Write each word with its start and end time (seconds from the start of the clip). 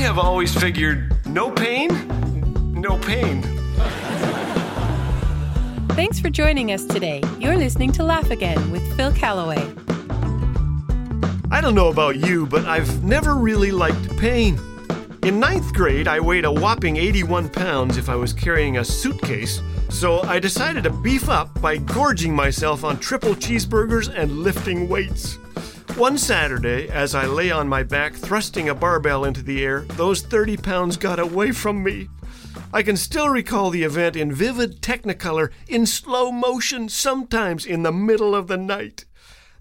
have 0.00 0.18
always 0.18 0.54
figured 0.54 1.14
no 1.26 1.50
pain, 1.50 1.88
no 2.72 2.98
pain. 2.98 3.42
Thanks 5.90 6.20
for 6.20 6.30
joining 6.30 6.70
us 6.72 6.84
today. 6.84 7.20
You're 7.40 7.56
listening 7.56 7.90
to 7.92 8.04
Laugh 8.04 8.30
Again 8.30 8.70
with 8.70 8.96
Phil 8.96 9.12
Callaway. 9.12 9.74
I 11.50 11.60
don't 11.60 11.74
know 11.74 11.88
about 11.88 12.16
you, 12.16 12.46
but 12.46 12.64
I've 12.66 13.02
never 13.02 13.34
really 13.34 13.72
liked 13.72 14.16
pain. 14.16 14.58
In 15.24 15.40
ninth 15.40 15.74
grade, 15.74 16.06
I 16.06 16.20
weighed 16.20 16.44
a 16.44 16.52
whopping 16.52 16.96
81 16.96 17.48
pounds 17.48 17.96
if 17.96 18.08
I 18.08 18.14
was 18.14 18.32
carrying 18.32 18.78
a 18.78 18.84
suitcase, 18.84 19.60
so 19.88 20.20
I 20.22 20.38
decided 20.38 20.84
to 20.84 20.90
beef 20.90 21.28
up 21.28 21.60
by 21.60 21.78
gorging 21.78 22.34
myself 22.34 22.84
on 22.84 22.98
triple 22.98 23.34
cheeseburgers 23.34 24.08
and 24.14 24.38
lifting 24.38 24.88
weights. 24.88 25.38
One 25.96 26.16
Saturday, 26.16 26.88
as 26.88 27.14
I 27.14 27.26
lay 27.26 27.50
on 27.50 27.68
my 27.68 27.82
back 27.82 28.14
thrusting 28.14 28.68
a 28.68 28.74
barbell 28.74 29.24
into 29.24 29.42
the 29.42 29.64
air, 29.64 29.80
those 29.80 30.22
30 30.22 30.56
pounds 30.58 30.96
got 30.96 31.18
away 31.18 31.50
from 31.50 31.82
me. 31.82 32.08
I 32.72 32.82
can 32.82 32.96
still 32.96 33.28
recall 33.28 33.70
the 33.70 33.82
event 33.82 34.14
in 34.14 34.32
vivid 34.32 34.80
technicolor, 34.80 35.50
in 35.66 35.86
slow 35.86 36.30
motion, 36.30 36.88
sometimes 36.88 37.66
in 37.66 37.82
the 37.82 37.92
middle 37.92 38.34
of 38.34 38.46
the 38.46 38.56
night. 38.56 39.06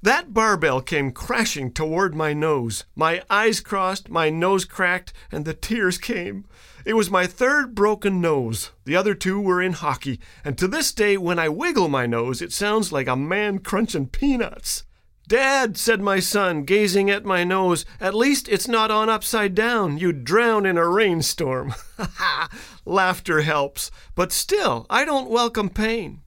That 0.04 0.34
barbell 0.34 0.82
came 0.82 1.12
crashing 1.12 1.72
toward 1.72 2.14
my 2.14 2.34
nose. 2.34 2.84
My 2.96 3.24
eyes 3.30 3.60
crossed, 3.60 4.10
my 4.10 4.30
nose 4.30 4.64
cracked, 4.64 5.14
and 5.32 5.44
the 5.44 5.56
tears 5.56 5.98
came. 5.98 6.46
It 6.86 6.94
was 6.94 7.10
my 7.10 7.26
third 7.26 7.74
broken 7.74 8.22
nose. 8.22 8.72
The 8.86 8.96
other 8.96 9.16
two 9.16 9.42
were 9.42 9.62
in 9.62 9.74
hockey, 9.74 10.20
and 10.46 10.58
to 10.58 10.68
this 10.68 10.92
day, 10.92 11.18
when 11.18 11.40
I 11.40 11.50
wiggle 11.50 11.88
my 11.88 12.06
nose, 12.06 12.42
it 12.42 12.54
sounds 12.54 12.92
like 12.92 13.08
a 13.08 13.16
man 13.16 13.60
crunching 13.60 14.08
peanuts. 14.08 14.84
Dad, 15.28 15.78
said 15.78 16.00
my 16.00 16.22
son, 16.22 16.64
gazing 16.64 17.10
at 17.10 17.26
my 17.26 17.44
nose, 17.44 17.84
at 18.00 18.16
least 18.16 18.48
it's 18.48 18.68
not 18.68 18.90
on 18.90 19.10
upside 19.10 19.54
down. 19.54 19.98
You'd 19.98 20.24
drown 20.24 20.66
in 20.66 20.78
a 20.78 20.88
rainstorm. 20.88 21.74
Ha 21.98 22.12
ha! 22.16 22.50
Laughter 22.86 23.42
helps. 23.42 23.92
But 24.16 24.32
still, 24.32 24.86
I 24.90 25.04
don't 25.04 25.30
welcome 25.30 25.70
pain. 25.70 26.22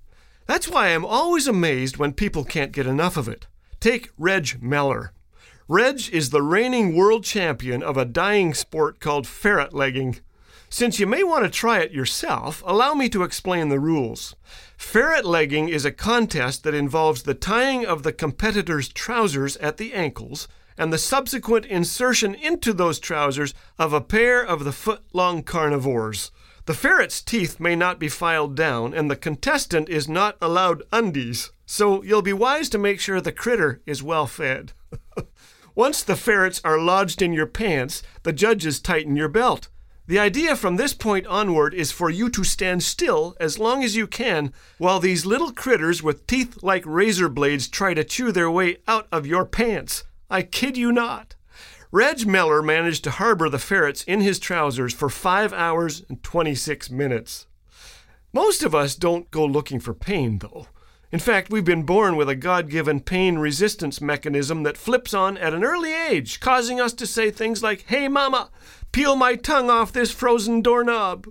That's 0.46 0.68
why 0.68 0.88
I'm 0.88 1.06
always 1.06 1.48
amazed 1.48 1.96
when 1.96 2.12
people 2.12 2.44
can't 2.44 2.72
get 2.72 2.86
enough 2.86 3.16
of 3.16 3.26
it. 3.26 3.46
Take 3.78 4.10
Reg 4.18 4.62
Mellor. 4.62 5.12
Reg 5.66 6.10
is 6.12 6.28
the 6.28 6.42
reigning 6.42 6.94
world 6.94 7.24
champion 7.24 7.82
of 7.82 7.96
a 7.96 8.04
dying 8.04 8.52
sport 8.52 9.00
called 9.00 9.26
ferret 9.26 9.72
legging. 9.72 10.18
Since 10.72 11.00
you 11.00 11.06
may 11.08 11.24
want 11.24 11.44
to 11.44 11.50
try 11.50 11.80
it 11.80 11.90
yourself, 11.90 12.62
allow 12.64 12.94
me 12.94 13.08
to 13.08 13.24
explain 13.24 13.70
the 13.70 13.80
rules. 13.80 14.36
Ferret 14.76 15.24
legging 15.24 15.68
is 15.68 15.84
a 15.84 15.90
contest 15.90 16.62
that 16.62 16.74
involves 16.74 17.24
the 17.24 17.34
tying 17.34 17.84
of 17.84 18.04
the 18.04 18.12
competitor's 18.12 18.88
trousers 18.88 19.56
at 19.56 19.78
the 19.78 19.92
ankles 19.92 20.46
and 20.78 20.92
the 20.92 20.98
subsequent 20.98 21.66
insertion 21.66 22.36
into 22.36 22.72
those 22.72 23.00
trousers 23.00 23.52
of 23.80 23.92
a 23.92 24.00
pair 24.00 24.40
of 24.40 24.62
the 24.62 24.70
foot 24.70 25.02
long 25.12 25.42
carnivores. 25.42 26.30
The 26.66 26.74
ferret's 26.74 27.20
teeth 27.20 27.58
may 27.58 27.74
not 27.74 27.98
be 27.98 28.08
filed 28.08 28.54
down, 28.54 28.94
and 28.94 29.10
the 29.10 29.16
contestant 29.16 29.88
is 29.88 30.08
not 30.08 30.36
allowed 30.40 30.84
undies, 30.92 31.50
so 31.66 32.00
you'll 32.04 32.22
be 32.22 32.32
wise 32.32 32.68
to 32.68 32.78
make 32.78 33.00
sure 33.00 33.20
the 33.20 33.32
critter 33.32 33.82
is 33.86 34.04
well 34.04 34.28
fed. 34.28 34.72
Once 35.74 36.04
the 36.04 36.16
ferrets 36.16 36.60
are 36.62 36.78
lodged 36.78 37.20
in 37.20 37.32
your 37.32 37.46
pants, 37.46 38.04
the 38.22 38.32
judges 38.32 38.78
tighten 38.78 39.16
your 39.16 39.28
belt. 39.28 39.68
The 40.10 40.18
idea 40.18 40.56
from 40.56 40.74
this 40.74 40.92
point 40.92 41.24
onward 41.28 41.72
is 41.72 41.92
for 41.92 42.10
you 42.10 42.28
to 42.30 42.42
stand 42.42 42.82
still 42.82 43.36
as 43.38 43.60
long 43.60 43.84
as 43.84 43.94
you 43.94 44.08
can 44.08 44.52
while 44.76 44.98
these 44.98 45.24
little 45.24 45.52
critters 45.52 46.02
with 46.02 46.26
teeth 46.26 46.64
like 46.64 46.82
razor 46.84 47.28
blades 47.28 47.68
try 47.68 47.94
to 47.94 48.02
chew 48.02 48.32
their 48.32 48.50
way 48.50 48.78
out 48.88 49.06
of 49.12 49.24
your 49.24 49.44
pants. 49.44 50.02
I 50.28 50.42
kid 50.42 50.76
you 50.76 50.90
not. 50.90 51.36
Reg 51.92 52.26
Mellor 52.26 52.60
managed 52.60 53.04
to 53.04 53.12
harbor 53.12 53.48
the 53.48 53.60
ferrets 53.60 54.02
in 54.02 54.20
his 54.20 54.40
trousers 54.40 54.92
for 54.92 55.08
5 55.08 55.52
hours 55.52 56.02
and 56.08 56.20
26 56.24 56.90
minutes. 56.90 57.46
Most 58.32 58.64
of 58.64 58.74
us 58.74 58.96
don't 58.96 59.30
go 59.30 59.46
looking 59.46 59.78
for 59.78 59.94
pain, 59.94 60.40
though. 60.40 60.66
In 61.12 61.18
fact, 61.18 61.50
we've 61.50 61.64
been 61.64 61.82
born 61.84 62.14
with 62.14 62.28
a 62.28 62.36
God 62.36 62.68
given 62.68 63.00
pain 63.00 63.38
resistance 63.38 64.00
mechanism 64.00 64.62
that 64.64 64.76
flips 64.76 65.12
on 65.12 65.36
at 65.38 65.54
an 65.54 65.64
early 65.64 65.92
age, 65.92 66.38
causing 66.38 66.80
us 66.80 66.92
to 66.94 67.06
say 67.06 67.30
things 67.30 67.64
like, 67.64 67.84
Hey, 67.88 68.06
Mama, 68.06 68.50
peel 68.92 69.16
my 69.16 69.36
tongue 69.36 69.70
off 69.70 69.92
this 69.92 70.10
frozen 70.10 70.62
doorknob. 70.62 71.26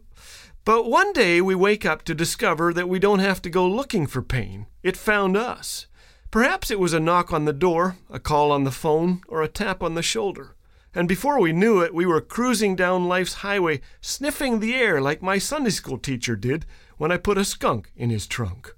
But 0.66 0.90
one 0.90 1.14
day 1.14 1.42
we 1.42 1.56
wake 1.56 1.86
up 1.86 2.03
to 2.03 2.16
discover 2.16 2.74
that 2.74 2.90
we 2.90 3.00
don't 3.00 3.20
have 3.20 3.42
to 3.42 3.50
go 3.50 3.68
looking 3.68 4.08
for 4.08 4.22
pain. 4.22 4.68
It 4.84 4.96
found 4.96 5.36
us. 5.36 5.88
Perhaps 6.31 6.70
it 6.70 6.80
was 6.80 6.94
a 6.94 7.00
knock 7.00 7.34
on 7.34 7.46
the 7.46 7.53
door, 7.53 7.97
a 8.09 8.20
call 8.20 8.52
on 8.52 8.64
the 8.64 8.72
phone, 8.72 9.22
or 9.28 9.42
a 9.42 9.47
tap 9.47 9.81
on 9.81 9.96
the 9.96 10.03
shoulder. 10.03 10.56
And 10.94 11.08
before 11.08 11.40
we 11.40 11.53
knew 11.53 11.81
it, 11.81 11.94
we 11.94 12.06
were 12.06 12.22
cruising 12.22 12.75
down 12.75 13.08
life's 13.08 13.36
highway, 13.36 13.81
sniffing 14.02 14.59
the 14.59 14.76
air 14.76 15.02
like 15.02 15.22
my 15.22 15.38
Sunday 15.38 15.70
school 15.70 15.97
teacher 15.97 16.36
did 16.36 16.66
when 16.97 17.12
I 17.12 17.18
put 17.18 17.38
a 17.38 17.46
skunk 17.46 17.91
in 17.96 18.09
his 18.09 18.28
trunk. 18.28 18.76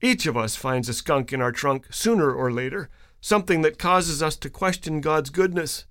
Each 0.00 0.26
of 0.26 0.36
us 0.36 0.56
finds 0.56 0.88
a 0.88 0.94
skunk 0.94 1.32
in 1.32 1.42
our 1.42 1.52
trunk 1.52 1.86
sooner 1.90 2.32
or 2.32 2.52
later, 2.52 2.88
something 3.20 3.62
that 3.62 3.78
causes 3.78 4.22
us 4.22 4.36
to 4.36 4.50
question 4.50 5.00
God's 5.00 5.30
goodness. 5.30 5.86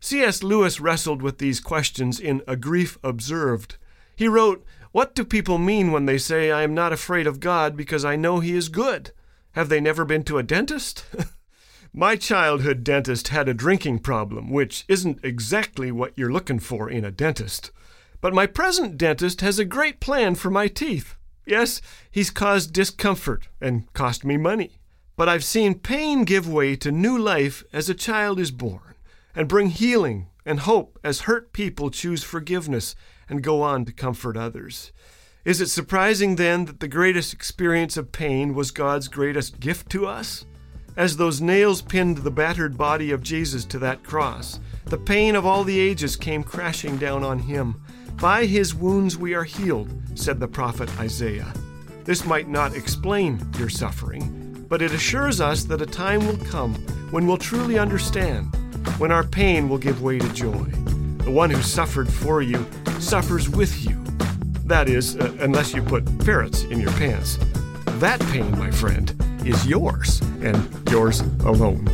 C.S. 0.00 0.44
Lewis 0.44 0.78
wrestled 0.78 1.22
with 1.22 1.38
these 1.38 1.58
questions 1.58 2.20
in 2.20 2.42
A 2.46 2.54
Grief 2.54 2.98
Observed. 3.02 3.76
He 4.14 4.28
wrote, 4.28 4.64
What 4.92 5.14
do 5.14 5.24
people 5.24 5.58
mean 5.58 5.90
when 5.90 6.06
they 6.06 6.18
say, 6.18 6.52
I 6.52 6.62
am 6.62 6.72
not 6.72 6.92
afraid 6.92 7.26
of 7.26 7.40
God 7.40 7.76
because 7.76 8.04
I 8.04 8.14
know 8.14 8.38
He 8.38 8.54
is 8.54 8.68
good? 8.68 9.10
Have 9.52 9.68
they 9.68 9.80
never 9.80 10.04
been 10.04 10.22
to 10.24 10.38
a 10.38 10.44
dentist? 10.44 11.04
My 11.92 12.14
childhood 12.14 12.84
dentist 12.84 13.28
had 13.28 13.48
a 13.48 13.54
drinking 13.54 14.00
problem, 14.00 14.50
which 14.50 14.84
isn't 14.86 15.24
exactly 15.24 15.90
what 15.90 16.16
you're 16.16 16.32
looking 16.32 16.60
for 16.60 16.88
in 16.88 17.04
a 17.04 17.10
dentist. 17.10 17.72
But 18.20 18.34
my 18.34 18.46
present 18.46 18.98
dentist 18.98 19.40
has 19.40 19.58
a 19.58 19.64
great 19.64 19.98
plan 19.98 20.34
for 20.34 20.50
my 20.50 20.68
teeth. 20.68 21.16
Yes, 21.46 21.80
he's 22.10 22.30
caused 22.30 22.72
discomfort 22.72 23.48
and 23.60 23.90
cost 23.94 24.24
me 24.24 24.36
money. 24.36 24.80
But 25.16 25.28
I've 25.28 25.44
seen 25.44 25.78
pain 25.78 26.24
give 26.24 26.48
way 26.48 26.76
to 26.76 26.92
new 26.92 27.16
life 27.16 27.64
as 27.72 27.88
a 27.88 27.94
child 27.94 28.38
is 28.38 28.50
born 28.50 28.88
and 29.34 29.48
bring 29.48 29.68
healing 29.68 30.28
and 30.44 30.60
hope 30.60 30.98
as 31.04 31.22
hurt 31.22 31.52
people 31.52 31.90
choose 31.90 32.24
forgiveness 32.24 32.94
and 33.28 33.42
go 33.42 33.62
on 33.62 33.84
to 33.84 33.92
comfort 33.92 34.36
others. 34.36 34.92
Is 35.44 35.60
it 35.60 35.68
surprising 35.68 36.36
then 36.36 36.64
that 36.64 36.80
the 36.80 36.88
greatest 36.88 37.32
experience 37.32 37.96
of 37.96 38.12
pain 38.12 38.54
was 38.54 38.70
God's 38.70 39.08
greatest 39.08 39.60
gift 39.60 39.90
to 39.90 40.06
us? 40.06 40.44
As 40.96 41.16
those 41.16 41.40
nails 41.40 41.80
pinned 41.80 42.18
the 42.18 42.30
battered 42.30 42.76
body 42.76 43.12
of 43.12 43.22
Jesus 43.22 43.64
to 43.66 43.78
that 43.78 44.02
cross, 44.02 44.58
the 44.86 44.98
pain 44.98 45.36
of 45.36 45.46
all 45.46 45.64
the 45.64 45.78
ages 45.78 46.16
came 46.16 46.42
crashing 46.42 46.96
down 46.96 47.22
on 47.22 47.38
him. 47.38 47.80
By 48.16 48.46
his 48.46 48.74
wounds 48.74 49.16
we 49.16 49.34
are 49.34 49.44
healed, 49.44 49.92
said 50.14 50.40
the 50.40 50.48
prophet 50.48 50.90
Isaiah. 50.98 51.52
This 52.04 52.24
might 52.24 52.48
not 52.48 52.74
explain 52.74 53.38
your 53.58 53.68
suffering, 53.68 54.66
but 54.68 54.82
it 54.82 54.92
assures 54.92 55.40
us 55.40 55.64
that 55.64 55.82
a 55.82 55.86
time 55.86 56.26
will 56.26 56.38
come 56.46 56.74
when 57.10 57.26
we'll 57.26 57.36
truly 57.36 57.78
understand 57.78 58.57
when 58.98 59.12
our 59.12 59.24
pain 59.24 59.68
will 59.68 59.78
give 59.78 60.02
way 60.02 60.18
to 60.18 60.32
joy. 60.32 60.64
The 61.24 61.30
one 61.30 61.50
who 61.50 61.62
suffered 61.62 62.10
for 62.10 62.42
you 62.42 62.66
suffers 63.00 63.48
with 63.48 63.84
you. 63.84 64.02
That 64.64 64.88
is, 64.88 65.16
uh, 65.16 65.34
unless 65.40 65.74
you 65.74 65.82
put 65.82 66.08
ferrets 66.22 66.64
in 66.64 66.80
your 66.80 66.92
pants. 66.92 67.38
That 67.98 68.20
pain, 68.32 68.50
my 68.58 68.70
friend, 68.70 69.14
is 69.44 69.66
yours, 69.66 70.20
and 70.42 70.90
yours 70.90 71.20
alone. 71.44 71.86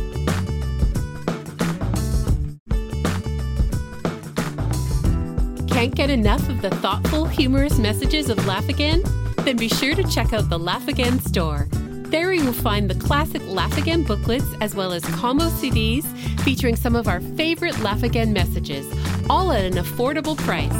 Can't 5.67 5.93
get 5.93 6.09
enough 6.09 6.47
of 6.49 6.61
the 6.61 6.69
thoughtful, 6.81 7.25
humorous 7.25 7.77
messages 7.77 8.29
of 8.29 8.45
Laugh 8.45 8.69
Again? 8.69 9.03
Then 9.39 9.57
be 9.57 9.67
sure 9.67 9.93
to 9.93 10.03
check 10.03 10.33
out 10.33 10.49
the 10.49 10.57
Laugh 10.57 10.87
Again 10.87 11.19
store. 11.19 11.67
There 12.15 12.31
you 12.31 12.45
will 12.45 12.53
find 12.53 12.89
the 12.89 12.95
classic 12.95 13.41
Laugh 13.45 13.77
Again 13.77 14.03
booklets 14.03 14.45
as 14.61 14.73
well 14.73 14.93
as 14.93 15.03
combo 15.03 15.49
CDs 15.49 16.05
featuring 16.45 16.77
some 16.77 16.95
of 16.95 17.09
our 17.09 17.19
favorite 17.19 17.77
Laugh 17.81 18.03
Again 18.03 18.31
messages, 18.31 18.87
all 19.29 19.51
at 19.51 19.65
an 19.65 19.73
affordable 19.73 20.37
price. 20.37 20.71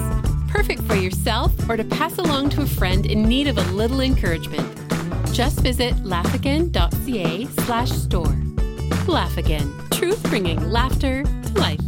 Perfect 0.47 0.81
for 0.83 0.95
yourself 0.95 1.51
or 1.69 1.75
to 1.75 1.83
pass 1.83 2.19
along 2.19 2.51
to 2.51 2.61
a 2.61 2.65
friend 2.65 3.05
in 3.05 3.23
need 3.23 3.49
of 3.49 3.57
a 3.57 3.71
little 3.73 3.99
encouragement. 3.99 4.65
Just 5.33 5.59
visit 5.59 5.93
laughagain.ca 6.05 7.45
slash 7.65 7.91
store. 7.91 8.37
Laugh 9.05 9.35
Again, 9.35 9.69
truth 9.91 10.23
bringing 10.29 10.71
laughter 10.71 11.23
to 11.23 11.59
life. 11.59 11.84